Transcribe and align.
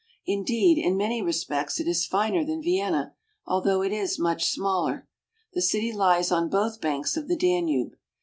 Indeed, 0.25 0.79
in 0.83 0.97
many 0.97 1.21
respects 1.21 1.79
it 1.79 1.87
is 1.87 2.07
finer 2.07 2.43
than 2.43 2.63
Vienna, 2.63 3.13
although 3.45 3.83
it 3.83 3.91
is 3.93 4.17
much 4.17 4.45
smaller. 4.49 5.07
The 5.53 5.61
city 5.61 5.93
lies 5.93 6.31
on 6.31 6.49
both 6.49 6.81
banks 6.81 7.15
of 7.17 7.27
the 7.27 7.35
Danube. 7.37 7.91